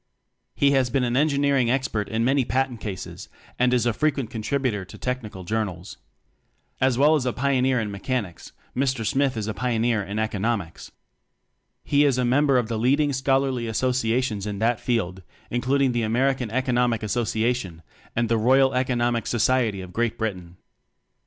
[0.55, 4.83] He has been an engineering expert in many patent cases, and is a frequent contributor
[4.83, 5.97] to technical journals.
[6.79, 9.05] As well as a pioneer in mechanics, Mr.
[9.05, 10.91] Smyth is a pioneer in economics.
[11.83, 16.33] He is a member of the leading scholarly associations in that field, including the Amer
[16.33, 17.83] ican Economic Association
[18.15, 20.57] and the Royal Economic Society of Great Britain.